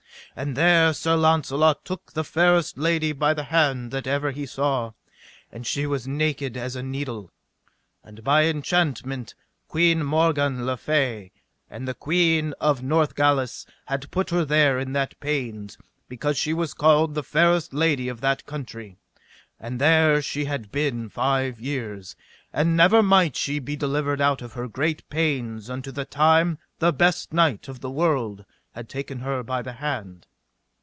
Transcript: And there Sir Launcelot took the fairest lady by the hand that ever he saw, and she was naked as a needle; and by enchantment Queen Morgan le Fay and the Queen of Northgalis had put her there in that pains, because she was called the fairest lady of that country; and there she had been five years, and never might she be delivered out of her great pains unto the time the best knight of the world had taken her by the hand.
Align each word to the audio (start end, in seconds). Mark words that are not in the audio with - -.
And 0.33 0.55
there 0.55 0.93
Sir 0.93 1.17
Launcelot 1.17 1.83
took 1.83 2.13
the 2.13 2.23
fairest 2.23 2.77
lady 2.77 3.11
by 3.11 3.33
the 3.33 3.43
hand 3.43 3.91
that 3.91 4.07
ever 4.07 4.31
he 4.31 4.45
saw, 4.45 4.93
and 5.51 5.67
she 5.67 5.85
was 5.85 6.07
naked 6.07 6.55
as 6.55 6.73
a 6.77 6.81
needle; 6.81 7.33
and 8.01 8.23
by 8.23 8.45
enchantment 8.45 9.35
Queen 9.67 10.05
Morgan 10.05 10.65
le 10.65 10.77
Fay 10.77 11.33
and 11.69 11.85
the 11.85 11.93
Queen 11.93 12.53
of 12.61 12.81
Northgalis 12.81 13.65
had 13.87 14.09
put 14.09 14.29
her 14.29 14.45
there 14.45 14.79
in 14.79 14.93
that 14.93 15.19
pains, 15.19 15.77
because 16.07 16.37
she 16.37 16.53
was 16.53 16.73
called 16.73 17.13
the 17.13 17.23
fairest 17.23 17.73
lady 17.73 18.07
of 18.07 18.21
that 18.21 18.45
country; 18.45 18.95
and 19.59 19.81
there 19.81 20.21
she 20.21 20.45
had 20.45 20.71
been 20.71 21.09
five 21.09 21.59
years, 21.59 22.15
and 22.53 22.77
never 22.77 23.03
might 23.03 23.35
she 23.35 23.59
be 23.59 23.75
delivered 23.75 24.21
out 24.21 24.41
of 24.41 24.53
her 24.53 24.69
great 24.69 25.07
pains 25.09 25.69
unto 25.69 25.91
the 25.91 26.05
time 26.05 26.57
the 26.79 26.93
best 26.93 27.33
knight 27.33 27.67
of 27.67 27.81
the 27.81 27.91
world 27.91 28.45
had 28.73 28.87
taken 28.87 29.19
her 29.19 29.43
by 29.43 29.61
the 29.61 29.73
hand. 29.73 30.25